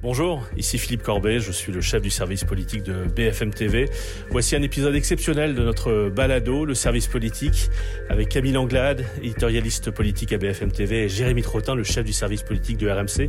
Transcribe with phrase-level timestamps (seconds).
[0.00, 3.90] Bonjour, ici Philippe Corbet, je suis le chef du service politique de BFM TV.
[4.30, 7.68] Voici un épisode exceptionnel de notre balado, le service politique,
[8.08, 12.44] avec Camille Anglade, éditorialiste politique à BFM TV, et Jérémy Trottin, le chef du service
[12.44, 13.28] politique de RMC,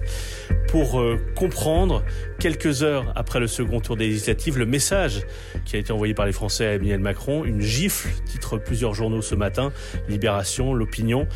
[0.68, 2.04] pour euh, comprendre,
[2.38, 5.23] quelques heures après le second tour des législatives, le message
[5.65, 9.23] qui a été envoyé par les Français à Emmanuel Macron, une gifle, titre plusieurs journaux
[9.23, 9.73] ce matin,
[10.07, 11.27] Libération, L'Opinion.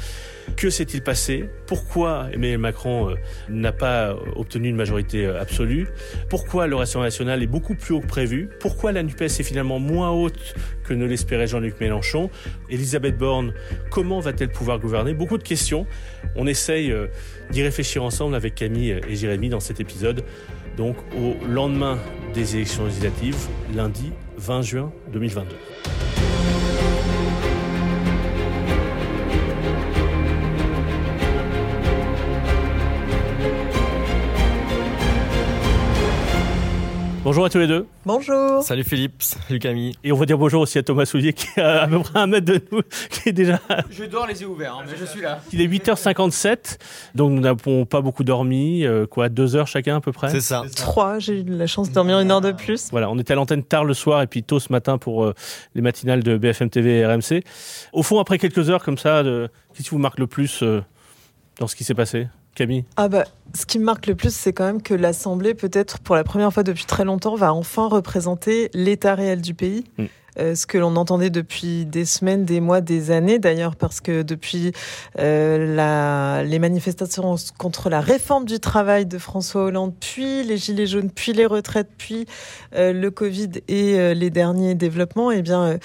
[0.55, 1.45] Que s'est-il passé?
[1.67, 3.15] Pourquoi Emmanuel Macron euh,
[3.49, 5.87] n'a pas obtenu une majorité euh, absolue?
[6.29, 8.49] Pourquoi le Rassemblement national est beaucoup plus haut que prévu?
[8.59, 12.29] Pourquoi la NUPES est finalement moins haute que ne l'espérait Jean-Luc Mélenchon?
[12.69, 13.53] Elisabeth Borne,
[13.89, 15.13] comment va-t-elle pouvoir gouverner?
[15.13, 15.87] Beaucoup de questions.
[16.35, 17.07] On essaye euh,
[17.51, 20.23] d'y réfléchir ensemble avec Camille et Jérémy dans cet épisode.
[20.77, 21.99] Donc au lendemain
[22.33, 23.37] des élections législatives,
[23.75, 25.55] lundi 20 juin 2022.
[37.23, 37.87] Bonjour à tous les deux.
[38.05, 38.63] Bonjour.
[38.63, 39.95] Salut Philippe, salut Camille.
[40.03, 42.27] Et on va dire bonjour aussi à Thomas Soulier qui est à peu près un
[42.27, 43.61] mètre de nous, qui est déjà...
[43.89, 45.39] Je dors les yeux ouverts, hein, mais je suis là.
[45.53, 46.79] Il est 8h57,
[47.15, 50.31] donc nous n'avons pas beaucoup dormi, euh, quoi, deux heures chacun à peu près?
[50.31, 50.63] C'est ça.
[50.75, 52.89] Trois, j'ai eu la chance de dormir une heure de plus.
[52.91, 55.33] Voilà, on était à l'antenne tard le soir et puis tôt ce matin pour euh,
[55.75, 57.41] les matinales de BFM TV et RMC.
[57.93, 59.49] Au fond, après quelques heures comme ça, de...
[59.73, 60.81] qu'est-ce qui vous marque le plus euh,
[61.57, 62.27] dans ce qui s'est passé?
[62.55, 65.99] Camille Ah bah, ce qui me marque le plus, c'est quand même que l'Assemblée, peut-être
[65.99, 69.83] pour la première fois depuis très longtemps, va enfin représenter l'état réel du pays.
[69.97, 70.05] Mm.
[70.39, 74.23] Euh, ce que l'on entendait depuis des semaines, des mois, des années d'ailleurs, parce que
[74.23, 74.71] depuis
[75.19, 81.11] euh, les manifestations contre la réforme du travail de François Hollande, puis les gilets jaunes,
[81.11, 82.25] puis les retraites, puis
[82.75, 85.77] euh, le Covid et les derniers développements, eh bien,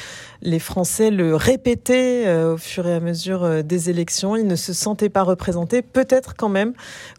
[0.43, 4.37] les Français le répétaient au fur et à mesure des élections.
[4.37, 5.83] Ils ne se sentaient pas représentés.
[5.83, 6.73] Peut-être quand même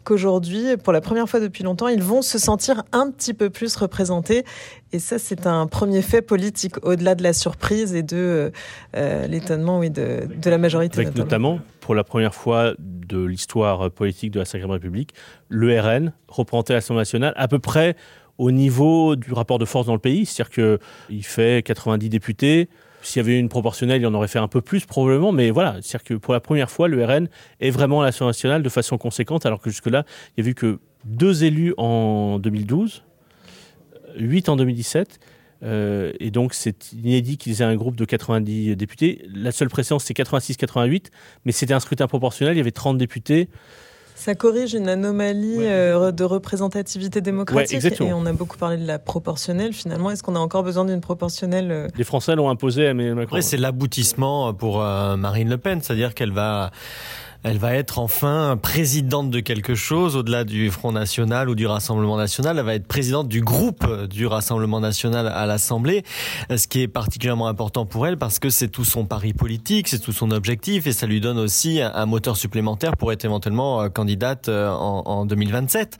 [0.04, 3.76] qu'aujourd'hui, pour la première fois depuis longtemps, ils vont se sentir un petit peu plus
[3.76, 4.44] représentés.
[4.92, 8.50] Et ça, c'est un premier fait politique, au-delà de la surprise et de euh,
[8.96, 11.00] euh, l'étonnement oui, de, de la majorité.
[11.00, 15.14] Avec notamment, pour la première fois de l'histoire politique de la Ve République,
[15.48, 17.96] le RN représenté à l'Assemblée nationale à peu près
[18.38, 20.24] au niveau du rapport de force dans le pays.
[20.24, 20.78] C'est-à-dire
[21.08, 22.68] qu'il fait 90 députés.
[23.02, 25.50] S'il y avait eu une proportionnelle, il en aurait fait un peu plus probablement, mais
[25.50, 27.28] voilà, c'est-à-dire que pour la première fois, le RN
[27.60, 30.04] est vraiment à l'Assemblée nationale de façon conséquente, alors que jusque-là,
[30.36, 33.04] il y a eu que deux élus en 2012,
[34.16, 35.18] huit en 2017,
[35.62, 39.22] euh, et donc c'est inédit qu'ils aient un groupe de 90 députés.
[39.34, 41.06] La seule précédence, c'est 86-88,
[41.44, 43.48] mais c'était un scrutin proportionnel, il y avait 30 députés.
[44.14, 45.66] Ça corrige une anomalie Ouais.
[45.68, 47.70] euh, de représentativité démocratique.
[47.70, 48.10] Ouais, exactement.
[48.10, 49.72] et on a beaucoup parlé de la proportionnelle.
[49.72, 53.14] Finalement, est-ce qu'on a encore besoin d'une proportionnelle euh, Les Français l'ont imposé à Emmanuel
[53.14, 53.38] Macron.
[53.40, 56.70] C'est l'aboutissement pour euh, Marine Le Pen, c'est-à-dire qu'elle va,
[57.42, 62.16] elle va être enfin présidente de quelque chose au-delà du Front National ou du Rassemblement
[62.18, 62.58] National.
[62.58, 66.04] Elle va être présidente du groupe du Rassemblement National à l'Assemblée,
[66.54, 70.00] ce qui est particulièrement important pour elle parce que c'est tout son pari politique, c'est
[70.00, 73.88] tout son objectif et ça lui donne aussi un, moteur supplémentaire pour être éventuellement euh,
[73.88, 75.96] candidate euh, en, en 2027.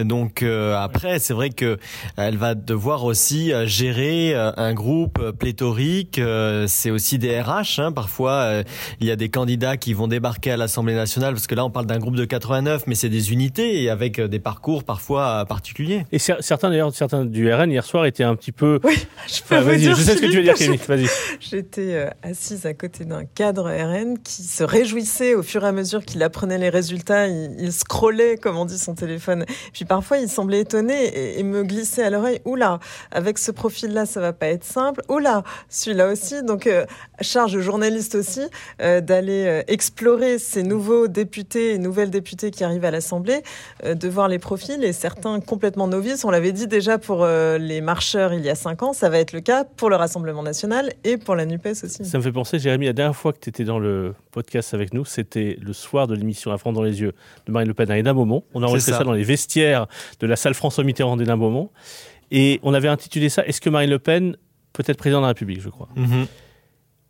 [0.00, 1.78] Donc euh, après, c'est vrai que
[2.16, 6.18] elle va devoir aussi euh, gérer euh, un groupe euh, pléthorique.
[6.18, 7.78] euh, C'est aussi des RH.
[7.80, 7.92] hein.
[7.92, 8.62] Parfois, euh,
[9.00, 11.70] il y a des candidats qui vont débarquer à l'Assemblée nationale parce que là, on
[11.70, 15.40] parle d'un groupe de 89, mais c'est des unités et avec euh, des parcours parfois
[15.40, 16.04] euh, particuliers.
[16.12, 18.80] Et cer- certains d'ailleurs, certains du RN hier soir étaient un petit peu.
[18.84, 18.94] Oui,
[19.26, 19.94] je peux Ah, vous vas-y, dire.
[19.96, 20.78] je sais ce que tu veux dire, Camille.
[20.86, 21.06] Vas-y.
[21.40, 25.72] J'étais euh, assise à côté d'un cadre RN qui se réjouissait au fur et à
[25.72, 27.28] mesure qu'il apprenait les résultats.
[27.28, 29.44] Il, il scrollait, comme on dit, son téléphone.
[29.72, 32.40] Puis parfois, il semblait étonné et, et me glissait à l'oreille.
[32.44, 32.80] Oula,
[33.10, 35.00] avec ce profil-là, ça va pas être simple.
[35.08, 36.42] Oula, celui-là aussi.
[36.42, 36.84] Donc, euh,
[37.20, 38.40] charge aux journalistes aussi
[38.82, 40.73] euh, d'aller euh, explorer ces nouveaux
[41.08, 43.42] députés et nouvelles députées qui arrivent à l'Assemblée,
[43.84, 46.24] euh, de voir les profils et certains complètement novices.
[46.24, 49.18] On l'avait dit déjà pour euh, les marcheurs il y a cinq ans, ça va
[49.18, 52.04] être le cas pour le Rassemblement national et pour la NUPES aussi.
[52.04, 54.92] Ça me fait penser, Jérémy, la dernière fois que tu étais dans le podcast avec
[54.94, 57.12] nous, c'était le soir de l'émission La France dans les yeux
[57.46, 58.44] de Marine Le Pen à Hénin Beaumont.
[58.54, 58.98] On a enregistré ça.
[58.98, 59.04] ça.
[59.04, 59.86] dans les vestiaires
[60.20, 61.70] de la salle François Mitterrand d'Hénin Beaumont.
[62.30, 64.36] Et on avait intitulé ça Est-ce que Marine Le Pen
[64.72, 65.88] peut être présidente de la République, je crois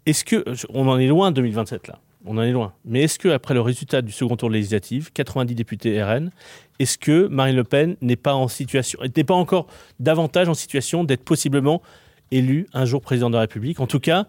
[0.06, 0.44] Est-ce que.
[0.69, 1.99] On en est loin 2027 là.
[2.26, 2.72] On en est loin.
[2.84, 6.30] Mais est-ce que après le résultat du second tour de législative, 90 députés RN,
[6.78, 9.66] est-ce que Marine Le Pen n'est pas en situation, n'est pas encore
[10.00, 11.82] davantage en situation d'être possiblement
[12.30, 13.78] élue un jour président de la République?
[13.80, 14.26] En tout cas,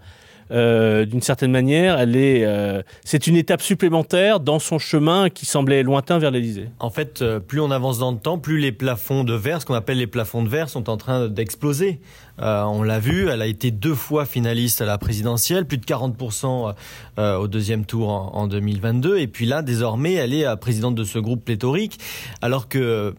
[0.52, 5.46] euh, d'une certaine manière, elle est, euh, c'est une étape supplémentaire dans son chemin qui
[5.46, 6.70] semblait lointain vers l'Élysée.
[6.80, 9.66] En fait, euh, plus on avance dans le temps, plus les plafonds de verre, ce
[9.66, 12.00] qu'on appelle les plafonds de verre, sont en train d'exploser.
[12.38, 16.74] On l'a vu, elle a été deux fois finaliste à la présidentielle, plus de 40%
[17.18, 19.20] euh, au deuxième tour en, en 2022.
[19.20, 21.98] Et puis là, désormais, elle est présidente de ce groupe pléthorique,
[22.42, 23.16] alors que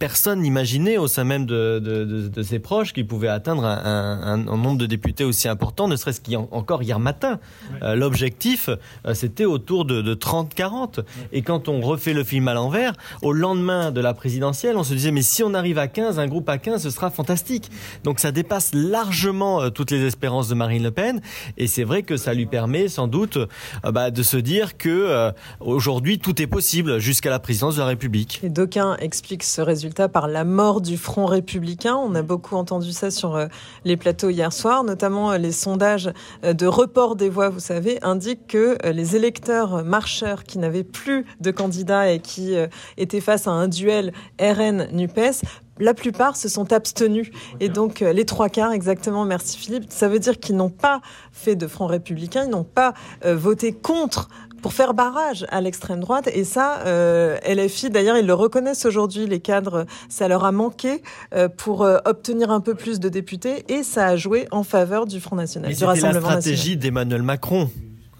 [0.00, 3.78] personne n'imaginait au sein même de, de, de, de, ses proches qu'il pouvait atteindre un,
[3.84, 7.38] un, un, nombre de députés aussi important, ne serait-ce qu'encore hier matin.
[7.82, 11.04] Euh, L'objectif, euh, c'était autour de, de 30-40.
[11.32, 14.94] Et quand on refait le film à l'envers, au lendemain de la présidentielle, on se
[14.94, 17.70] disait, mais si on arrive à 15, un groupe à 15, ce sera fantastique.
[18.02, 21.20] Donc ça dépasse largement euh, toutes les espérances de Marine Le Pen.
[21.58, 24.88] Et c'est vrai que ça lui permet sans doute euh, bah, de se dire que
[24.88, 25.30] euh,
[25.60, 28.40] aujourd'hui tout est possible jusqu'à la présidence de la République.
[28.42, 31.96] Et d'aucuns expliquent ce résultat par la mort du Front républicain.
[31.96, 33.46] On a beaucoup entendu ça sur euh,
[33.84, 36.10] les plateaux hier soir, notamment euh, les sondages
[36.44, 41.24] euh, de report des voix, vous savez, indiquent que les électeurs marcheurs qui n'avaient plus
[41.40, 42.54] de candidats et qui
[42.96, 45.42] étaient face à un duel RN-NUPES
[45.80, 47.30] la plupart se sont abstenus.
[47.58, 51.00] Et donc, les trois quarts, exactement, merci Philippe, ça veut dire qu'ils n'ont pas
[51.32, 52.94] fait de front républicain, ils n'ont pas
[53.24, 54.28] euh, voté contre
[54.60, 56.28] pour faire barrage à l'extrême droite.
[56.32, 61.02] Et ça, euh, LFI, d'ailleurs, ils le reconnaissent aujourd'hui, les cadres, ça leur a manqué
[61.34, 63.64] euh, pour euh, obtenir un peu plus de députés.
[63.68, 67.22] Et ça a joué en faveur du Front National, Mais du Rassemblement la stratégie d'Emmanuel
[67.22, 67.70] Macron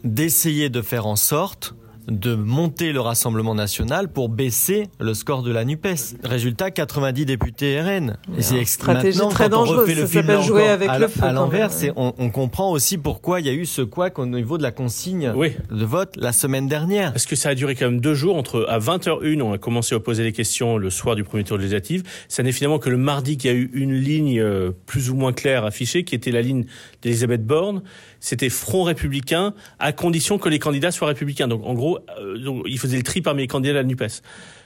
[0.02, 1.74] d'essayer de faire en sorte
[2.10, 6.16] de monter le Rassemblement national pour baisser le score de la NUPES.
[6.24, 8.16] Résultat, 90 députés RN.
[8.36, 9.88] Et c'est stratégie très dangereuse.
[9.94, 11.22] Ça s'appelle jouer avec à, le feu.
[11.22, 14.58] À l'envers, on, on, comprend aussi pourquoi il y a eu ce couac au niveau
[14.58, 15.52] de la consigne oui.
[15.70, 17.12] de vote la semaine dernière.
[17.12, 18.36] Parce que ça a duré quand même deux jours.
[18.36, 21.56] Entre à 20h01, on a commencé à poser les questions le soir du premier tour
[21.56, 22.02] législatif.
[22.28, 25.14] Ça n'est finalement que le mardi qu'il y a eu une ligne euh, plus ou
[25.14, 26.64] moins claire affichée, qui était la ligne
[27.02, 27.82] d'Elisabeth Borne.
[28.20, 31.48] C'était Front républicain à condition que les candidats soient républicains.
[31.48, 34.22] Donc en gros, euh, ils faisaient le tri parmi les candidats de la NUPES.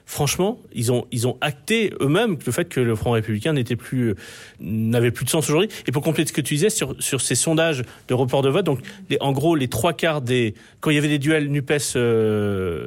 [0.07, 4.11] Franchement, ils ont ils ont acté eux-mêmes le fait que le Front républicain n'était plus
[4.11, 4.15] euh,
[4.61, 5.69] n'avait plus de sens aujourd'hui.
[5.87, 8.67] Et pour compléter ce que tu disais sur sur ces sondages de report de vote,
[8.67, 8.81] donc
[9.21, 12.87] en gros les trois quarts des quand il y avait des duels Nupes euh,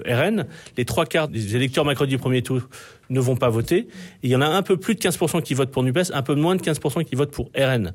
[0.77, 2.61] les trois quarts des électeurs Macron du premier tour
[3.09, 3.87] ne vont pas voter.
[4.21, 6.35] Il y en a un peu plus de 15% qui votent pour NUPES, un peu
[6.35, 7.93] moins de 15% qui votent pour RN.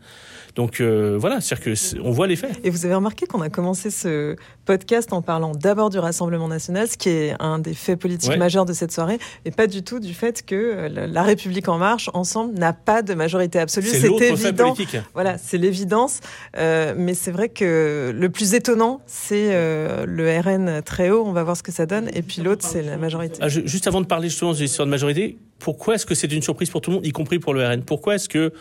[0.54, 2.52] Donc euh, voilà, c'est-à-dire que on voit les faits.
[2.62, 6.88] Et vous avez remarqué qu'on a commencé ce podcast en parlant d'abord du Rassemblement national,
[6.88, 8.36] ce qui est un des faits politiques ouais.
[8.36, 12.10] majeurs de cette soirée, et pas du tout du fait que la République en marche,
[12.12, 13.86] ensemble, n'a pas de majorité absolue.
[13.86, 14.74] C'est évident.
[15.14, 16.20] Voilà, c'est l'évidence.
[16.58, 21.24] Euh, mais c'est vrai que le plus étonnant, c'est euh, le RN très haut.
[21.24, 22.10] On va voir ce que ça donne.
[22.14, 23.38] Et puis l'autre, c'est la majorité.
[23.40, 26.30] Ah, je, juste avant de parler justement de l'histoire de majorité, pourquoi est-ce que c'est
[26.32, 28.52] une surprise pour tout le monde, y compris pour le RN Pourquoi est-ce que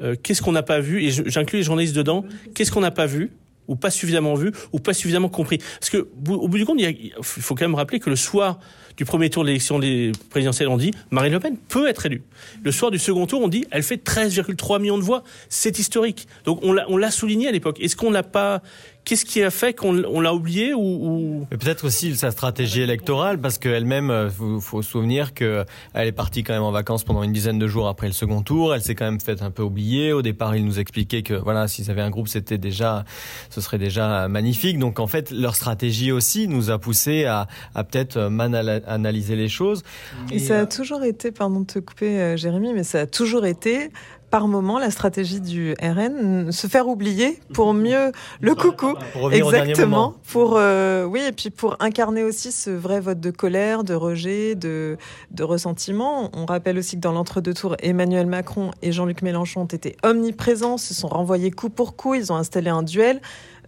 [0.00, 2.24] euh, qu'est-ce qu'on n'a pas vu Et j'inclus les journalistes dedans.
[2.54, 3.30] Qu'est-ce qu'on n'a pas vu
[3.66, 5.58] ou pas suffisamment vu ou pas suffisamment compris?
[5.58, 8.58] Parce que au bout du compte, il, faut quand même rappeler que le soir
[8.96, 9.80] du premier tour de l'élection
[10.30, 12.22] présidentielle, on dit Marine Le Pen peut être élue.
[12.64, 15.22] Le soir du second tour, on dit elle fait 13,3 millions de voix.
[15.48, 16.26] C'est historique.
[16.44, 17.78] Donc on l'a souligné à l'époque.
[17.80, 18.62] Est-ce qu'on l'a pas
[19.08, 21.46] Qu'est-ce qui a fait qu'on l'a oublié ou, ou...
[21.48, 25.64] Peut-être aussi sa stratégie électorale, parce qu'elle-même, il faut se souvenir qu'elle
[25.94, 28.74] est partie quand même en vacances pendant une dizaine de jours après le second tour.
[28.74, 30.12] Elle s'est quand même fait un peu oublier.
[30.12, 33.06] Au départ, il nous expliquait que voilà, s'ils avaient un groupe, c'était déjà,
[33.48, 34.78] ce serait déjà magnifique.
[34.78, 39.48] Donc en fait, leur stratégie aussi nous a poussé à, à peut-être mal analyser les
[39.48, 39.84] choses.
[40.30, 43.06] Et, Et ça a toujours été, pardon de te couper, euh, Jérémy, mais ça a
[43.06, 43.90] toujours été
[44.30, 48.94] par moment la stratégie du RN se faire oublier pour mieux le coucou.
[49.12, 50.14] pour exactement.
[50.30, 54.54] pour euh, oui et puis pour incarner aussi ce vrai vote de colère de rejet
[54.54, 54.96] de
[55.30, 56.30] de ressentiment.
[56.34, 60.78] On rappelle aussi que dans l'entre-deux tours Emmanuel Macron et Jean-Luc Mélenchon ont été omniprésents
[60.78, 63.20] se sont renvoyés coup pour coup ils ont installé un duel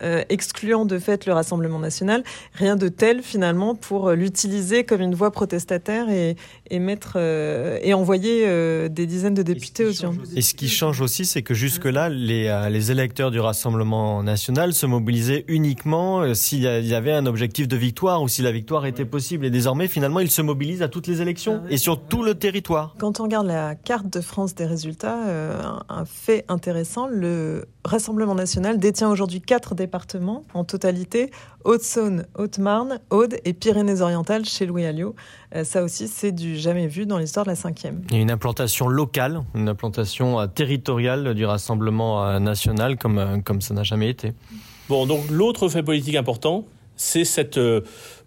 [0.02, 2.22] euh, excluant de fait le Rassemblement national.
[2.54, 6.36] Rien de tel finalement pour l'utiliser comme une voix protestataire et,
[6.70, 10.18] et mettre euh, et envoyer euh, des dizaines de députés aux urnes.
[10.36, 14.72] Et ce qui change aussi, c'est que jusque-là, les, euh, les électeurs du Rassemblement national
[14.72, 18.86] se mobilisaient uniquement euh, s'il y avait un objectif de victoire ou si la victoire
[18.86, 19.46] était possible.
[19.46, 22.94] Et désormais, finalement, ils se mobilisent à toutes les élections et sur tout le territoire.
[22.98, 28.34] Quand on regarde la carte de France des résultats, un, un fait intéressant, le Rassemblement
[28.34, 31.30] national détient aujourd'hui quatre départements en totalité
[31.64, 35.14] Haute-Saône, Haute-Marne, Aude et Pyrénées-Orientales chez Louis Alliot.
[35.54, 38.02] Euh, ça aussi, c'est du jamais vu dans l'histoire de la cinquième.
[38.10, 43.42] Il y a une implantation locale, une implantation euh, territoriale du Rassemblement euh, national comme,
[43.44, 44.34] comme ça n'a jamais été.
[44.88, 47.58] Bon, donc l'autre fait politique important, c'est cette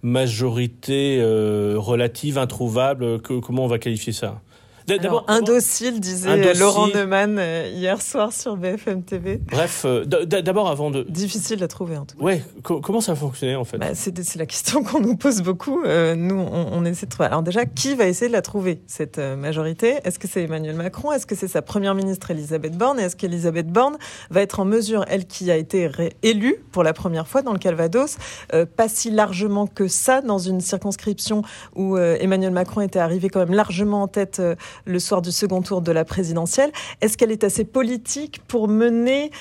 [0.04, 3.22] majorité euh, relative, introuvable.
[3.22, 4.42] Que, comment on va qualifier ça?
[4.88, 6.60] D'abord, indocile, disait indocile.
[6.60, 7.40] Laurent Neumann
[7.74, 9.40] hier soir sur BFM TV.
[9.52, 11.04] Bref, euh, d'abord avant de.
[11.04, 12.24] Difficile à trouver en tout cas.
[12.24, 15.84] Ouais, co comment ça fonctionnait en fait bah, C'est la question qu'on nous pose beaucoup.
[15.84, 17.28] Euh, nous, on, on, essaie de trouver.
[17.28, 20.00] Alors déjà, qui va essayer de la trouver cette euh, majorité?
[20.04, 21.12] Est-ce que c'est Emmanuel Macron?
[21.12, 23.00] Est-ce que c'est sa première ministre Elisabeth Borne?
[23.00, 23.98] Est-ce qu'Elisabeth Borne
[24.30, 25.90] va être en mesure, elle qui a été
[26.22, 28.18] élue pour la première fois dans le Calvados,
[28.54, 31.44] euh, pas si largement que ça dans une circonscription
[31.76, 34.42] où Emmanuel Macron était arrivé quand même largement en tête
[34.86, 36.72] le soir du second tour de la présidentielle.
[37.02, 39.32] Est-ce qu'elle est assez politique pour mener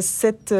[0.00, 0.54] cette,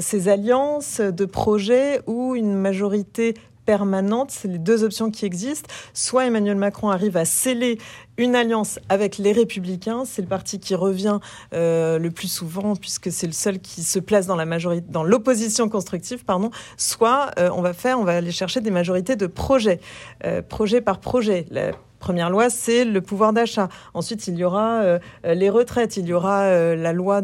[0.00, 3.34] ces alliances de projets où une majorité
[3.66, 5.68] permanente, c'est les deux options qui existent.
[5.92, 7.78] Soit Emmanuel Macron arrive à sceller
[8.16, 11.18] une alliance avec les Républicains, c'est le parti qui revient
[11.52, 15.04] euh, le plus souvent puisque c'est le seul qui se place dans la majorité, dans
[15.04, 16.50] l'opposition constructive, pardon.
[16.78, 19.80] Soit euh, on va faire, on va aller chercher des majorités de projets,
[20.24, 21.44] euh, projet par projet.
[21.50, 23.68] La première loi, c'est le pouvoir d'achat.
[23.92, 27.20] Ensuite, il y aura les retraites, il y aura la loi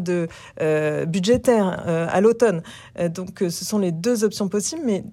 [1.07, 2.63] budgétaire à l'automne.
[3.09, 5.03] donc, ce sont les deux options possibles, mais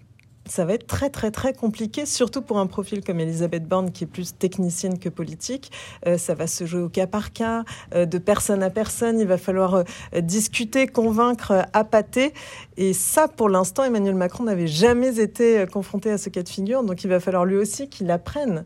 [0.51, 4.05] ça va être très très très compliqué, surtout pour un profil comme Elisabeth Borne qui
[4.05, 5.71] est plus technicienne que politique.
[6.07, 7.65] Euh, ça va se jouer au cas par cas,
[7.95, 9.21] euh, de personne à personne.
[9.21, 12.35] Il va falloir euh, discuter, convaincre, appâter.
[12.77, 16.83] Et ça, pour l'instant, Emmanuel Macron n'avait jamais été confronté à ce cas de figure.
[16.83, 18.65] Donc il va falloir lui aussi qu'il apprenne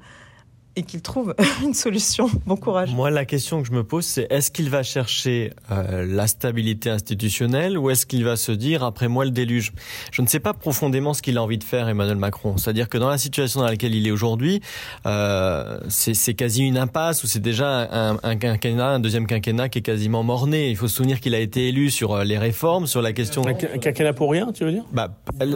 [0.76, 2.28] et qu'il trouve une solution.
[2.46, 2.92] Bon courage.
[2.92, 6.90] Moi, la question que je me pose, c'est est-ce qu'il va chercher euh, la stabilité
[6.90, 9.72] institutionnelle ou est-ce qu'il va se dire après moi le déluge?
[10.10, 12.56] Je ne sais pas profondément ce qu'il a envie de faire, Emmanuel Macron.
[12.56, 14.60] C'est-à-dire que dans la situation dans laquelle il est aujourd'hui,
[15.06, 19.78] euh, c'est quasi une impasse ou c'est déjà un, un, quinquennat, un deuxième quinquennat qui
[19.78, 20.70] est quasiment mort-né.
[20.70, 23.46] Il faut se souvenir qu'il a été élu sur euh, les réformes, sur la question.
[23.46, 24.84] Un, quinquennat pour rien, tu veux dire?
[24.92, 25.08] Bah,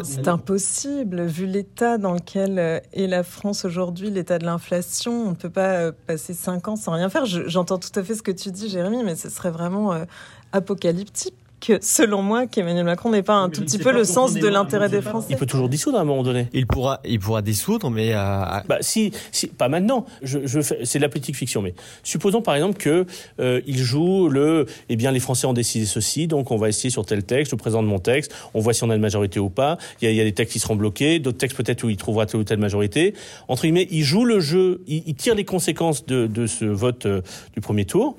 [0.05, 5.35] C'est impossible vu l'état dans lequel est la France aujourd'hui, l'état de l'inflation on ne
[5.35, 7.27] peut pas euh, passer cinq ans sans rien faire.
[7.27, 10.05] J'entends tout à fait ce que tu dis, Jérémy, mais ce serait vraiment euh,
[10.53, 14.47] apocalyptique que, selon moi, qu'Emmanuel Macron n'ait pas un tout petit peu le sens de
[14.47, 15.29] l'intérêt des Français.
[15.31, 16.49] Il peut toujours dissoudre à un moment donné.
[16.53, 20.07] Il pourra, il pourra dissoudre, mais euh, bah si, si, pas maintenant.
[20.23, 23.07] Je, je c'est de la politique fiction, mais supposons par exemple que
[23.41, 26.91] euh, il joue le, eh bien les Français ont décidé ceci, donc on va essayer
[26.91, 29.51] sur tel texte, je présente mon texte, on voit si on a une majorité ou
[29.51, 29.79] pas.
[30.01, 31.91] Il y a, il y a des textes qui seront bloqués, d'autres textes peut-être où
[31.91, 33.15] il trouvera telle ou telle majorité.
[33.49, 37.07] Entre guillemets, il joue le jeu, il, il tire les conséquences de, de ce vote
[37.07, 37.23] euh,
[37.55, 38.17] du premier tour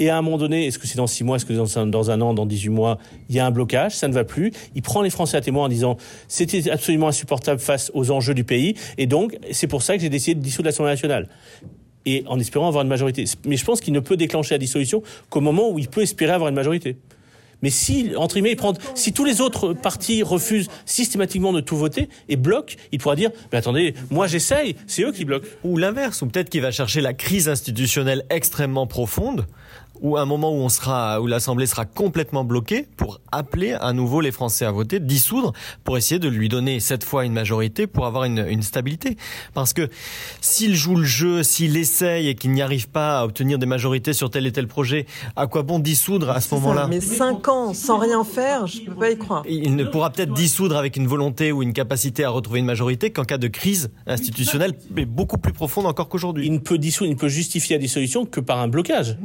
[0.00, 2.10] et à un moment donné, est-ce que c'est dans six mois, est-ce que c'est dans
[2.10, 4.50] un an, dans 18 mois, il y a un blocage, ça ne va plus.
[4.74, 8.42] Il prend les Français à témoin en disant c'était absolument insupportable face aux enjeux du
[8.42, 8.74] pays.
[8.96, 11.28] Et donc, c'est pour ça que j'ai décidé de dissoudre l'Assemblée nationale
[12.06, 13.24] et en espérant avoir une majorité.
[13.44, 16.32] Mais je pense qu'il ne peut déclencher la dissolution qu'au moment où il peut espérer
[16.32, 16.96] avoir une majorité.
[17.62, 22.08] Mais si, entre guillemets, prend, si tous les autres partis refusent systématiquement de tout voter
[22.30, 25.46] et bloquent, il pourra dire, mais attendez, moi j'essaye, c'est eux qui bloquent.
[25.62, 29.44] Ou l'inverse, ou peut-être qu'il va chercher la crise institutionnelle extrêmement profonde
[30.00, 34.20] ou un moment où on sera, où l'Assemblée sera complètement bloquée pour appeler à nouveau
[34.20, 35.52] les Français à voter, dissoudre,
[35.84, 39.16] pour essayer de lui donner cette fois une majorité pour avoir une, une stabilité.
[39.54, 39.88] Parce que
[40.40, 44.12] s'il joue le jeu, s'il essaye et qu'il n'y arrive pas à obtenir des majorités
[44.12, 46.86] sur tel et tel projet, à quoi bon dissoudre à ce moment-là?
[46.88, 49.42] Mais cinq ans sans rien faire, je peux pas y croire.
[49.48, 53.10] Il ne pourra peut-être dissoudre avec une volonté ou une capacité à retrouver une majorité
[53.10, 56.46] qu'en cas de crise institutionnelle, mais beaucoup plus profonde encore qu'aujourd'hui.
[56.46, 59.16] Il ne peut dissoudre, il ne peut justifier la dissolution que par un blocage.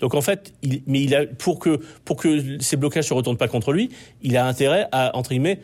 [0.00, 3.36] Donc en fait, il, mais il a, pour que, pour que ces blocages se retournent
[3.36, 3.90] pas contre lui,
[4.22, 5.60] il a intérêt à, entre guillemets,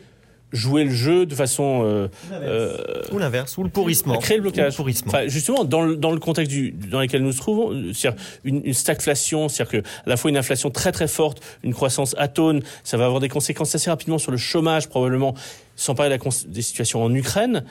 [0.51, 2.77] jouer le jeu de façon euh, euh,
[3.11, 4.17] ou l'inverse ou le pourrissement.
[4.17, 4.79] Créer le blocage.
[4.79, 8.09] enfin, justement dans le, dans le contexte du, dans lequel nous nous trouvons c'est
[8.43, 12.15] une, une stagflation c'est-à-dire que à la fois une inflation très très forte une croissance
[12.17, 15.35] atone ça va avoir des conséquences assez rapidement sur le chômage probablement
[15.75, 17.65] sans parler de la, des situations en Ukraine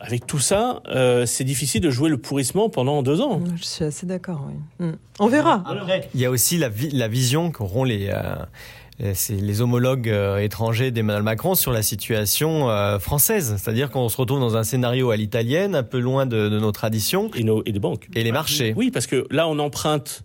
[0.00, 3.40] avec tout ça, euh, c'est difficile de jouer le pourrissement pendant deux ans.
[3.56, 4.48] Je suis assez d'accord.
[4.80, 4.86] Oui.
[4.86, 4.92] Mm.
[5.20, 5.64] On verra.
[6.14, 8.10] il y a aussi la, la vision qu'auront les
[9.00, 13.54] euh, les homologues euh, étrangers d'Emmanuel Macron sur la situation euh, française.
[13.56, 16.72] C'est-à-dire qu'on se retrouve dans un scénario à l'italienne, un peu loin de, de nos
[16.72, 17.30] traditions.
[17.36, 18.08] Et, nos, et des banques.
[18.16, 18.74] Et les marchés.
[18.76, 20.24] Oui, parce que là, on emprunte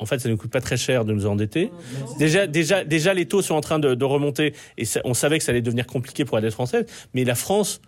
[0.00, 1.70] en fait, ça ne coûte pas très cher de nous endetter.
[2.18, 5.36] Déjà, déjà, déjà, les taux sont en train de, de remonter et ça, on savait
[5.36, 6.86] que ça allait devenir compliqué pour la dette française.
[7.12, 7.82] Mais la France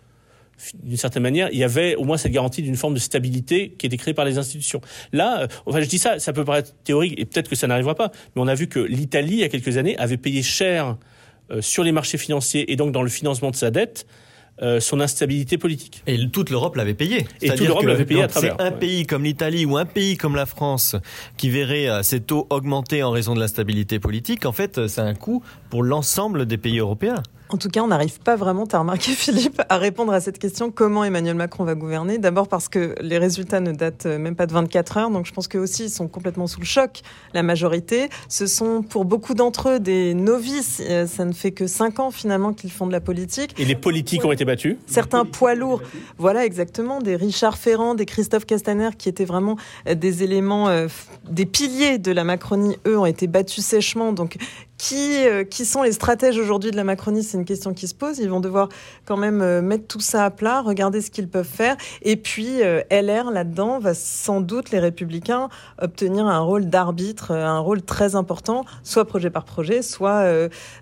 [0.83, 3.85] d'une certaine manière, il y avait au moins cette garantie d'une forme de stabilité qui
[3.85, 4.81] était créée par les institutions.
[5.11, 7.95] Là, euh, enfin, je dis ça, ça peut paraître théorique et peut-être que ça n'arrivera
[7.95, 10.97] pas, mais on a vu que l'Italie, il y a quelques années, avait payé cher
[11.51, 14.05] euh, sur les marchés financiers et donc dans le financement de sa dette.
[14.61, 16.03] Euh, son instabilité politique.
[16.05, 17.25] Et toute l'Europe l'avait payé.
[17.41, 18.55] Et toute l'Europe l'avait payé à travers.
[18.61, 20.95] Un pays comme l'Italie ou un pays comme la France
[21.37, 24.45] qui verrait ses taux augmenter en raison de l'instabilité politique.
[24.45, 27.23] En fait, c'est un coût pour l'ensemble des pays européens.
[27.49, 30.39] En tout cas, on n'arrive pas vraiment, tu as remarqué Philippe, à répondre à cette
[30.39, 32.17] question comment Emmanuel Macron va gouverner.
[32.17, 35.47] D'abord parce que les résultats ne datent même pas de 24 heures, donc je pense
[35.47, 37.01] qu'eux aussi ils sont complètement sous le choc,
[37.33, 38.09] la majorité.
[38.27, 42.11] Ce sont pour beaucoup d'entre eux des novices, euh, ça ne fait que 5 ans
[42.11, 43.53] finalement qu'ils font de la politique.
[43.59, 44.77] Et les politiques ont été battus?
[44.87, 45.81] Certains poids lourds,
[46.17, 49.57] voilà exactement, des Richard Ferrand, des Christophe Castaner qui étaient vraiment
[49.87, 50.87] euh, des éléments, euh,
[51.29, 54.37] des piliers de la Macronie, eux ont été battus sèchement, donc
[54.77, 57.95] qui, euh, qui sont les stratèges aujourd'hui de la Macronie C'est une question qui se
[57.95, 58.19] pose.
[58.19, 58.69] Ils vont devoir
[59.05, 61.77] quand même euh, mettre tout ça à plat, regarder ce qu'ils peuvent faire.
[62.01, 65.49] Et puis, euh, LR, là-dedans, va sans doute, les Républicains,
[65.81, 70.25] obtenir un rôle d'arbitre, un rôle très important, soit projet par projet, soit,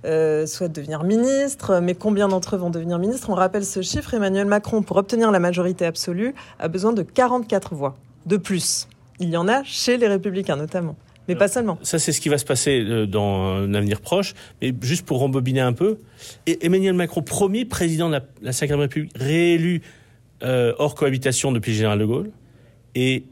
[0.03, 1.79] soit devenir ministre.
[1.81, 3.29] Mais combien d'entre eux vont devenir ministres?
[3.29, 7.75] On rappelle ce chiffre, Emmanuel Macron, pour obtenir la majorité absolue, a besoin de 44
[7.75, 7.95] voix
[8.25, 8.87] de plus.
[9.19, 10.95] Il y en a chez les Républicains, notamment
[11.27, 11.77] mais pas seulement.
[11.83, 14.33] Ça, c'est ce qui va se passer euh, dans un avenir proche.
[14.61, 15.99] Mais juste pour rembobiner un peu,
[16.45, 19.81] Emmanuel Macron, premier président de la, Ve République, réélu
[20.43, 22.31] euh, hors cohabitation depuis le général de Gaulle,
[22.95, 23.23] et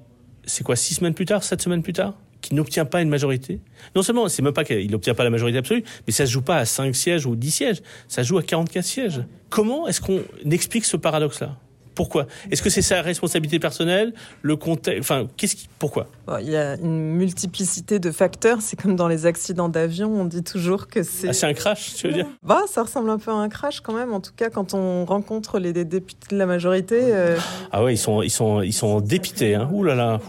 [0.45, 3.59] c'est quoi, six semaines plus tard, sept semaines plus tard qui n'obtient pas une majorité?
[3.95, 6.41] Non seulement, c'est même pas qu'il n'obtient pas la majorité absolue, mais ça se joue
[6.41, 9.21] pas à 5 sièges ou 10 sièges, ça se joue à 44 sièges.
[9.49, 11.57] Comment est-ce qu'on explique ce paradoxe-là?
[11.99, 12.27] Pourquoi?
[12.49, 14.13] Est-ce que c'est sa responsabilité personnelle?
[14.41, 16.07] Le contexte Enfin, qu'est-ce qui Pourquoi?
[16.39, 18.61] Il y a une multiplicité de facteurs.
[18.61, 21.27] C'est comme dans les accidents d'avion, on dit toujours que c'est.
[21.27, 22.25] Ah, c'est un crash, tu veux dire?
[22.41, 24.13] Bah, ça ressemble un peu à un crash quand même.
[24.13, 27.01] En tout cas, quand on rencontre les députés de la majorité.
[27.01, 27.37] Euh,
[27.73, 29.55] ah ouais, ils sont, ils sont, ils sont dépités.
[29.55, 29.69] Hein.
[29.73, 30.21] Ouh là là.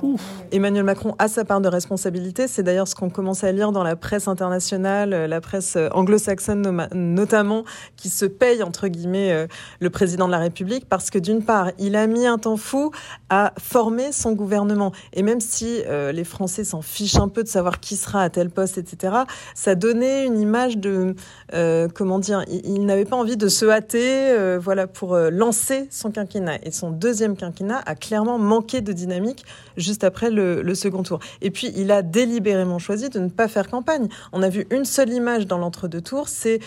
[0.50, 2.48] Emmanuel Macron a sa part de responsabilité.
[2.48, 5.88] C'est d'ailleurs ce qu'on commence à lire dans la presse internationale, euh, la presse euh,
[5.92, 7.62] anglo-saxonne notamment,
[7.96, 9.46] qui se paye entre guillemets
[9.78, 12.90] le président de la République parce que d'une part il a mis un temps fou
[13.28, 14.92] à former son gouvernement.
[15.12, 18.30] Et même si euh, les Français s'en fichent un peu de savoir qui sera à
[18.30, 19.14] tel poste, etc.,
[19.54, 21.14] ça donnait une image de,
[21.54, 26.10] euh, comment dire, il, n'avait pas envie de se hâter, euh, voilà, pour lancer son
[26.10, 26.58] quinquennat.
[26.64, 29.44] Et son deuxième quinquennat a clairement manqué de dynamique
[29.76, 31.18] juste après le, second tour.
[31.42, 34.08] Et puis, il a délibérément choisi de ne pas faire campagne.
[34.32, 36.60] On a vu une seule image dans l'entre-deux tours, c'est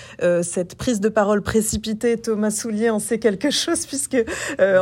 [0.44, 2.18] cette prise de parole précipitée.
[2.18, 4.18] Thomas Soulier en sait quelque chose puisque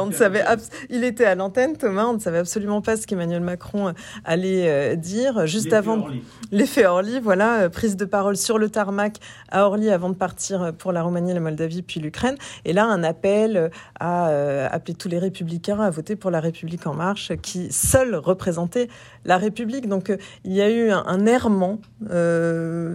[0.02, 0.44] on ne savait,
[0.90, 3.94] il était à l'antenne, Thomas, on ne savait absolument pas ce qu'Emmanuel Macron euh,
[4.26, 5.46] allait euh, dire.
[5.48, 6.08] Juste avant
[6.52, 9.18] l'effet Orly, voilà, euh, prise de parole sur le tarmac
[9.50, 12.36] à Orly avant de partir pour la Roumanie, la Moldavie, puis l'Ukraine.
[12.66, 14.28] Et là, un appel à
[14.72, 18.88] appeler tous les républicains à voter pour la République en marche, qui seul représentait
[19.26, 19.88] la République.
[19.88, 21.80] Donc, il y a eu un, errement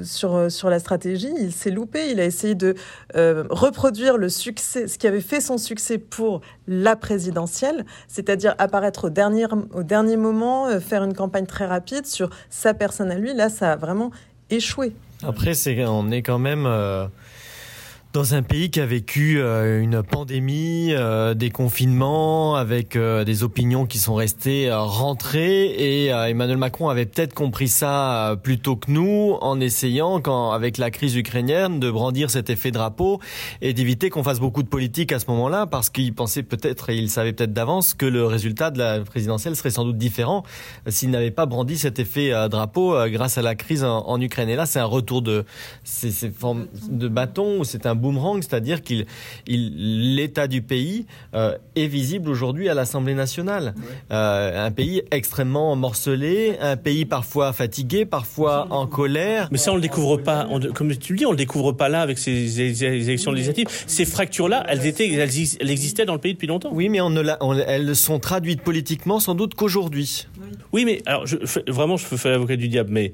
[0.02, 1.32] sur, sur la stratégie.
[1.38, 2.10] Il s'est loupé.
[2.10, 2.74] Il a essayé de
[3.14, 9.10] reproduire le succès, ce qui avait fait son succès pour la présidentielle, c'est-à-dire apparaître au
[9.10, 13.34] dernier, au dernier moment, euh, faire une campagne très rapide sur sa personne à lui.
[13.34, 14.10] Là, ça a vraiment
[14.50, 14.92] échoué.
[15.22, 16.66] Après, c'est, on est quand même...
[16.66, 17.06] Euh,
[18.16, 23.44] dans un pays qui a vécu euh, une pandémie, euh, des confinements, avec euh, des
[23.44, 25.66] opinions qui sont restées rentrées.
[25.66, 30.90] Et Emmanuel Macron avait peut-être compris ça plus tôt que nous, en essayant, avec la
[30.90, 33.20] crise ukrainienne, de brandir cet effet drapeau
[33.60, 36.96] et d'éviter qu'on fasse beaucoup de politique à ce moment-là, parce qu'il pensait peut-être, et
[36.96, 40.42] il savait peut-être d'avance, que le résultat de la présidentielle serait sans doute différent
[40.88, 44.48] s'il n'avait pas brandi cet effet drapeau grâce à la crise en, Ukraine.
[44.48, 45.44] Et là, c'est un retour de
[45.84, 49.06] ces, formes de bâton, c'est un boomerang, c'est-à-dire qu'il,
[49.46, 53.74] l'état du pays euh, est visible aujourd'hui à l'Assemblée nationale.
[54.10, 59.48] Euh, un pays extrêmement morcelé, un pays parfois fatigué, parfois en colère.
[59.50, 60.48] Mais ça, on le découvre pas.
[60.74, 63.66] comme tu le dis, on le découvre pas là avec ces élections législatives.
[63.86, 66.70] Ces fractures-là, elles étaient, elles, existaient dans le pays depuis longtemps.
[66.72, 67.22] Oui, mais on ne
[67.66, 70.26] elles sont traduites politiquement sans doute qu'aujourd'hui.
[70.72, 71.36] Oui, mais alors je,
[71.68, 73.12] vraiment, je fais l'avocat du diable, mais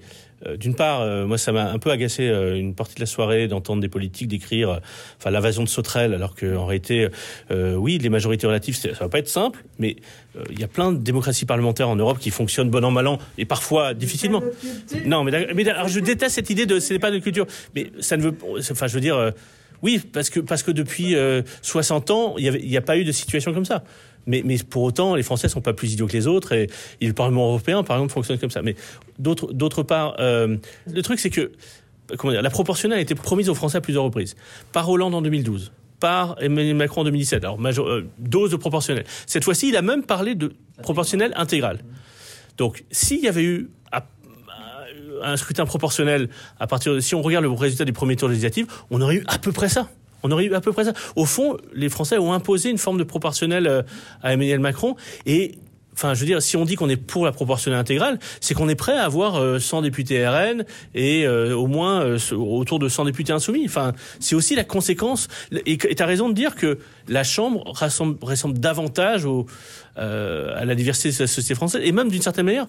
[0.58, 3.48] d'une part, euh, moi, ça m'a un peu agacé euh, une partie de la soirée
[3.48, 4.80] d'entendre des politiques décrire,
[5.18, 7.08] enfin, l'invasion de Sauterelle, alors qu'en réalité,
[7.50, 9.96] oui, les majorités relatives, ça va pas être simple, mais
[10.50, 13.18] il y a plein de démocraties parlementaires en Europe qui fonctionnent bon an mal an
[13.38, 14.42] et parfois difficilement.
[15.04, 17.90] Non, mais, mais alors, je déteste cette idée de ce n'est pas de culture, mais
[18.00, 18.34] ça ne veut,
[18.70, 19.32] enfin, je veux dire.
[19.82, 21.16] Oui, parce que, parce que depuis
[21.62, 23.82] 60 ans, il n'y a pas eu de situation comme ça.
[24.26, 26.68] Mais, mais pour autant, les Français sont pas plus idiots que les autres et,
[27.00, 28.62] le Parlement européen, par exemple, fonctionne comme ça.
[28.62, 28.76] Mais
[29.18, 30.56] d'autre part, euh,
[30.90, 31.52] le truc, c'est que
[32.16, 34.36] comment dire, la proportionnelle a été promise aux Français à plusieurs reprises.
[34.72, 37.44] Par Hollande en 2012, par Emmanuel Macron en 2017.
[37.44, 39.04] Alors, euh, dose de proportionnelle.
[39.26, 41.80] Cette fois-ci, il a même parlé de proportionnelle intégrale.
[42.58, 43.70] Donc, s'il y avait eu
[45.22, 48.66] un scrutin proportionnel à partir de, si on regarde le résultat du premier tour législatif,
[48.90, 49.88] on aurait eu à peu près ça.
[50.22, 50.92] On aurait eu à peu près ça.
[51.16, 53.82] Au fond, les Français ont imposé une forme de proportionnel euh,
[54.22, 55.58] à Emmanuel Macron et
[55.94, 58.68] Enfin, je veux dire, si on dit qu'on est pour la proportionnelle intégrale, c'est qu'on
[58.68, 63.04] est prêt à avoir 100 euh, députés RN et euh, au moins autour de 100
[63.04, 63.64] députés insoumis.
[63.66, 65.28] Enfin, c'est aussi la conséquence.
[65.66, 66.78] Et tu as raison de dire que
[67.08, 69.26] la Chambre ressemble, davantage
[69.96, 72.66] à la diversité de la société française et même d'une certaine manière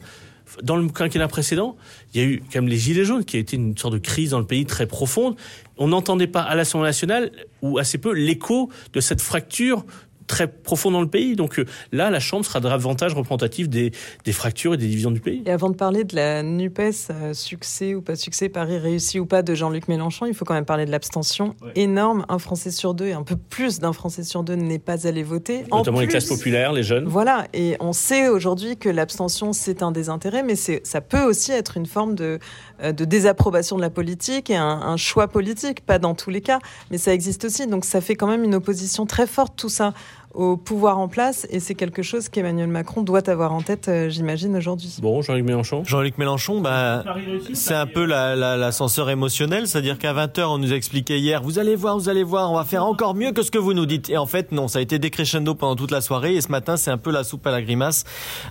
[0.62, 1.76] dans le quinquennat précédent,
[2.14, 4.00] il y a eu quand même les Gilets jaunes, qui a été une sorte de
[4.00, 5.36] crise dans le pays très profonde.
[5.78, 7.32] On n'entendait pas à l'Assemblée nationale,
[7.62, 9.86] ou assez peu, l'écho de cette fracture
[10.28, 11.36] très profond dans le pays.
[11.36, 13.92] Donc euh, là, la Chambre sera davantage représentative des,
[14.24, 15.44] des fractures et des divisions du pays.
[15.46, 19.26] Et avant de parler de la NUPES, euh, succès ou pas succès, Paris réussi ou
[19.26, 22.26] pas de Jean-Luc Mélenchon, il faut quand même parler de l'abstention énorme.
[22.30, 25.24] Un Français sur deux et un peu plus d'un Français sur deux n'est pas allé
[25.24, 25.64] voter.
[25.72, 27.06] Notamment les classes populaires, les jeunes.
[27.06, 31.78] Voilà, et on sait aujourd'hui que l'abstention, c'est un désintérêt, mais ça peut aussi être
[31.78, 32.40] une forme de,
[32.82, 36.60] de désapprobation de la politique et un, un choix politique, pas dans tous les cas,
[36.92, 37.68] mais ça existe aussi.
[37.68, 39.94] Donc ça fait quand même une opposition très forte, tout ça
[40.34, 44.10] au pouvoir en place et c'est quelque chose qu'Emmanuel Macron doit avoir en tête, euh,
[44.10, 44.98] j'imagine, aujourd'hui.
[45.02, 47.04] Bon, Jean-Luc Mélenchon Jean-Luc Mélenchon, bah,
[47.54, 51.60] c'est un peu l'ascenseur la, la, émotionnel, c'est-à-dire qu'à 20h, on nous expliquait hier, vous
[51.60, 53.86] allez voir, vous allez voir, on va faire encore mieux que ce que vous nous
[53.86, 54.10] dites.
[54.10, 56.78] Et en fait, non, ça a été décrescendo pendant toute la soirée et ce matin,
[56.78, 58.04] c'est un peu la soupe à la grimace,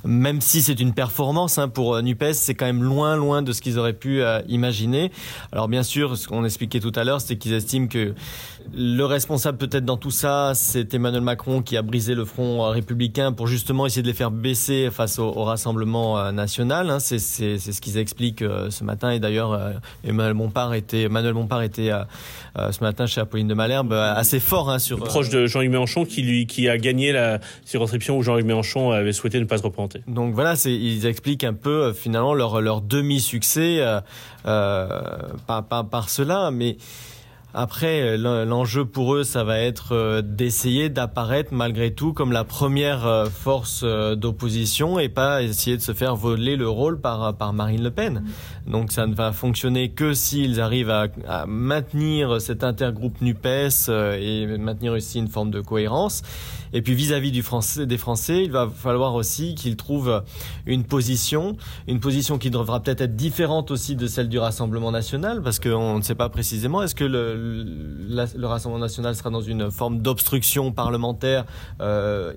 [0.05, 3.53] même si c'est une performance hein, pour euh, NUPES, c'est quand même loin, loin de
[3.53, 5.11] ce qu'ils auraient pu euh, imaginer.
[5.51, 8.15] Alors bien sûr, ce qu'on expliquait tout à l'heure, c'est qu'ils estiment que
[8.75, 12.69] le responsable peut-être dans tout ça, c'est Emmanuel Macron qui a brisé le front euh,
[12.69, 16.91] républicain pour justement essayer de les faire baisser face au, Rassemblement euh, national.
[16.91, 16.99] Hein.
[17.01, 19.11] C'est ce qu'ils expliquent euh, ce matin.
[19.11, 19.59] Et d'ailleurs,
[20.05, 21.91] Emmanuel Bompard était, Emmanuel Bompard était
[22.57, 26.23] ce matin chez Apolline de Malherbe assez fort hein, sur proche de Jean-Luc Mélenchon qui
[26.23, 30.01] lui qui a gagné la circonscription où Jean-Luc Mélenchon avait souhaité ne pas se représenter.
[30.07, 33.83] Donc voilà, ils expliquent un peu finalement leur leur demi succès
[34.45, 36.77] par, par, par cela, mais
[37.55, 43.07] après, l'enjeu pour eux, ça va être euh, d'essayer d'apparaître malgré tout comme la première
[43.07, 47.53] euh, force euh, d'opposition et pas essayer de se faire voler le rôle par, par
[47.53, 48.25] Marine Le Pen.
[48.67, 54.47] Donc ça ne va fonctionner que s'ils arrivent à, à, maintenir cet intergroupe NUPES et
[54.57, 56.23] maintenir aussi une forme de cohérence.
[56.73, 60.23] Et puis vis-à-vis du français, des Français, il va falloir aussi qu'ils trouvent
[60.65, 65.43] une position, une position qui devra peut-être être différente aussi de celle du Rassemblement national,
[65.43, 66.83] parce qu'on ne sait pas précisément.
[66.83, 71.45] Est-ce que le, le, Rassemblement national sera dans une forme d'obstruction parlementaire
[71.81, 72.33] euh,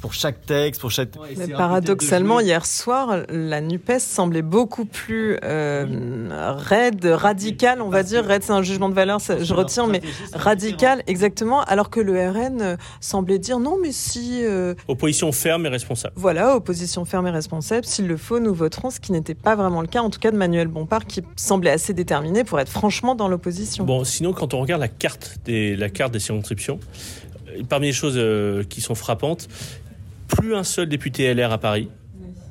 [0.00, 1.10] pour chaque texte, pour chaque.
[1.36, 8.24] Mais paradoxalement, hier soir, la Nupes semblait beaucoup plus euh, raide, radicale, on va dire.
[8.24, 12.76] Raide, c'est un jugement de valeur, je retiens, mais radical, exactement, alors que le RN
[13.00, 14.42] semblait dire non, mais si.
[14.44, 16.14] Euh, opposition ferme et responsable.
[16.16, 17.84] Voilà, opposition ferme et responsable.
[17.84, 20.30] S'il le faut, nous voterons, ce qui n'était pas vraiment le cas, en tout cas
[20.30, 23.84] de Manuel Bompard, qui semblait assez déterminé pour être franchement dans l'opposition.
[23.84, 26.80] Bon, sinon, quand on regarde la carte des, la carte des circonscriptions,
[27.68, 29.48] parmi les choses euh, qui sont frappantes,
[30.28, 31.88] plus un seul député LR à Paris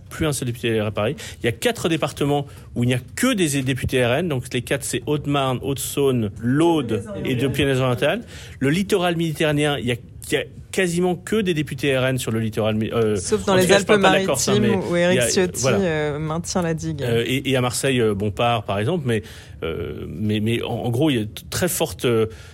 [0.07, 1.17] plus un seul député LR à Paris.
[1.41, 4.29] Il y a quatre départements où il n'y a que des députés RN.
[4.29, 8.21] Donc les quatre, c'est Haute-Marne, Haute-Saône, l'Aude et de Pyrénées-Orientales.
[8.59, 9.95] Le littoral méditerranéen, il y a
[10.31, 10.43] il y a
[10.75, 12.77] quasiment que des députés RN sur le littoral.
[12.91, 17.01] Euh, Sauf dans les Alpes-Maritimes hein, où Eric Ciotti euh, maintient la digue.
[17.01, 19.03] Euh, et, et, à Marseille, euh, Bompard, par exemple.
[19.07, 19.23] Mais,
[19.63, 22.05] euh, mais, mais en, gros, il y a très forte,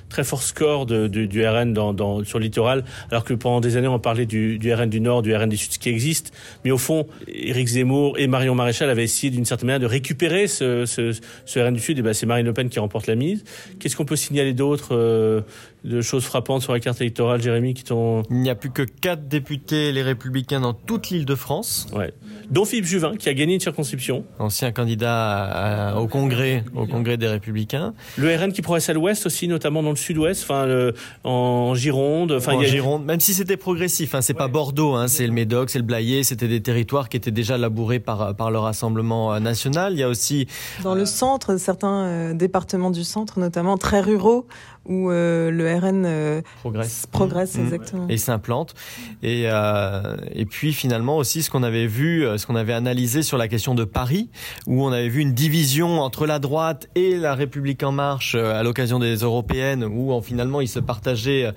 [0.07, 3.59] très fort score de, de, du RN dans, dans, sur le littoral, alors que pendant
[3.59, 5.89] des années, on parlait du, du RN du Nord, du RN du Sud, ce qui
[5.89, 6.31] existe.
[6.63, 10.45] Mais au fond, Éric Zemmour et Marion Maréchal avaient essayé d'une certaine manière de récupérer
[10.45, 11.11] ce, ce,
[11.45, 11.97] ce RN du Sud.
[11.97, 13.43] Et ben, c'est Marine Le Pen qui remporte la mise.
[13.79, 15.43] Qu'est-ce qu'on peut signaler d'autre
[15.83, 18.10] de choses frappantes sur la carte électorale, Jérémy, qui t'ont...
[18.29, 21.87] Il n'y a plus que quatre députés les Républicains dans toute l'île de France.
[21.93, 22.13] Ouais.
[22.49, 24.25] Dont Philippe Juvin, qui a gagné une circonscription.
[24.39, 27.93] Ancien candidat au Congrès, au Congrès des Républicains.
[28.17, 30.91] Le RN qui progresse à l'ouest aussi, notamment dans le sud-ouest, enfin
[31.23, 32.33] en Gironde.
[32.33, 35.69] Enfin, en Gironde, même si c'était progressif, hein, c'est pas Bordeaux, hein, c'est le Médoc,
[35.69, 39.93] c'est le Blayais, c'était des territoires qui étaient déjà labourés par, par le Rassemblement national.
[39.93, 40.47] Il y a aussi...
[40.83, 44.47] Dans le centre, certains euh, départements du centre, notamment très ruraux,
[44.85, 47.61] où euh, le RN euh, progresse, progresse mmh.
[47.61, 48.07] exactement.
[48.09, 48.73] et s'implante.
[49.21, 53.37] Et, euh, et puis finalement aussi ce qu'on avait vu, ce qu'on avait analysé sur
[53.37, 54.29] la question de Paris,
[54.65, 58.63] où on avait vu une division entre la droite et la République en marche à
[58.63, 61.51] l'occasion des européennes, où en, finalement ils se partageaient,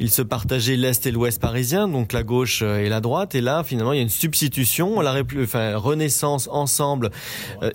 [0.00, 3.34] ils se partageaient l'est et l'ouest parisien, donc la gauche et la droite.
[3.36, 7.10] Et là finalement il y a une substitution, la enfin, Renaissance ensemble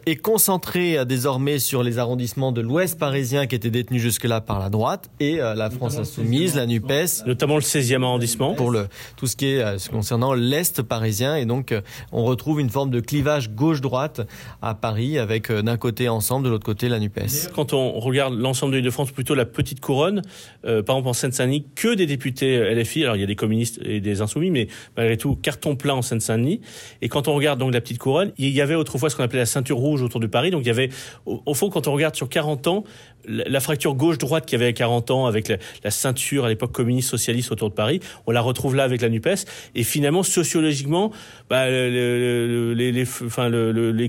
[0.06, 4.70] est concentrée désormais sur les arrondissements de l'ouest parisien qui étaient détenus jusque-là par la
[4.70, 4.81] droite
[5.20, 7.26] et euh, la France insoumise, la NUPES.
[7.26, 8.54] Notamment le 16e arrondissement.
[8.54, 11.36] Pour le, tout ce qui est euh, concernant l'Est parisien.
[11.36, 14.22] Et donc, euh, on retrouve une forme de clivage gauche-droite
[14.62, 17.52] à Paris avec d'un côté ensemble, de l'autre côté la NUPES.
[17.54, 20.22] Quand on regarde l'ensemble de l'île de France, plutôt la petite couronne,
[20.64, 23.04] par exemple en Seine-Saint-Denis, que des députés LFI.
[23.04, 24.68] Alors, il y a des communistes et des insoumis, mais
[24.98, 26.62] malgré tout, carton plein en Seine-Saint-Denis.
[27.02, 29.40] Et quand on regarde donc la petite couronne, il y avait autrefois ce qu'on appelait
[29.40, 30.52] la ceinture rouge autour de Paris.
[30.52, 30.90] Donc, il y avait,
[31.26, 32.84] au, fond, quand on regarde sur 40 ans,
[33.26, 35.58] la, fracture gauche-droite qui avait a 40 ans avec la,
[35.92, 38.00] ceinture à l'époque communiste socialiste autour de Paris.
[38.28, 39.46] On la retrouve là avec la Nupes.
[39.76, 41.12] Et finalement, sociologiquement,
[41.52, 43.06] les,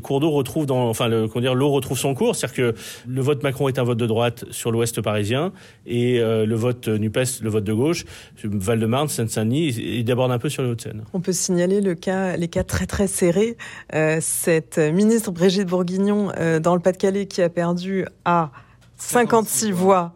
[0.02, 2.36] cours d'eau retrouvent enfin, comment dire, l'eau retrouve son cours.
[2.36, 2.74] C'est-à-dire que
[3.06, 5.52] le vote Macron est un vote de droite sur l'Ouest parisien
[5.86, 8.04] et euh, le vote Nupes, le vote de gauche,
[8.44, 11.04] Val-de-Marne, Seine-Saint-Denis, il déborde un peu sur les Hauts-de-Seine.
[11.12, 13.56] On peut signaler les cas très très serrés.
[13.94, 18.50] Euh, cette ministre Brigitte Bourguignon euh, dans le Pas-de-Calais qui a perdu à
[18.96, 20.12] 56 voix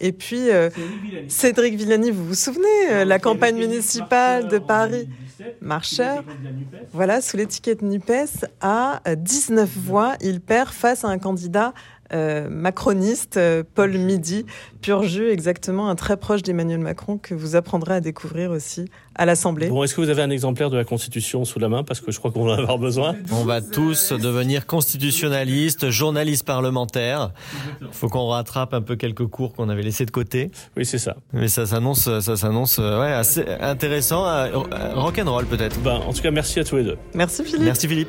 [0.00, 0.70] Et puis euh,
[1.28, 5.08] Cédric Villani, vous vous souvenez, la campagne municipale de Paris,
[5.60, 6.24] marcheur,
[6.92, 11.72] voilà, sous l'étiquette NUPES, à 19 voix, il perd face à un candidat
[12.12, 14.44] euh, macroniste, euh, Paul Midi,
[14.80, 19.26] pur jus, exactement un très proche d'Emmanuel Macron que vous apprendrez à découvrir aussi à
[19.26, 19.68] l'Assemblée.
[19.68, 21.84] Bon, est-ce que vous avez un exemplaire de la Constitution sous la main?
[21.84, 23.14] Parce que je crois qu'on va en avoir besoin.
[23.32, 27.32] On va tous devenir constitutionnalistes, journalistes parlementaires.
[27.80, 30.50] Il faut qu'on rattrape un peu quelques cours qu'on avait laissés de côté.
[30.76, 31.16] Oui, c'est ça.
[31.32, 34.24] Mais ça s'annonce, ça s'annonce, euh, ouais, assez intéressant,
[34.94, 35.78] rock'n'roll peut-être.
[35.80, 36.98] Ben, en tout cas, merci à tous les deux.
[37.14, 37.62] Merci Philippe.
[37.62, 38.08] Merci Philippe.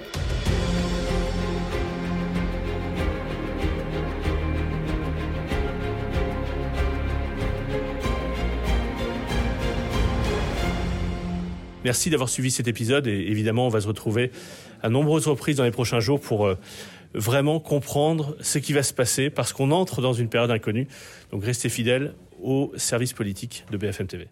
[11.83, 14.31] Merci d'avoir suivi cet épisode et évidemment on va se retrouver
[14.83, 16.55] à nombreuses reprises dans les prochains jours pour euh,
[17.13, 20.87] vraiment comprendre ce qui va se passer parce qu'on entre dans une période inconnue.
[21.31, 24.27] Donc restez fidèles au service politique de BFM TV.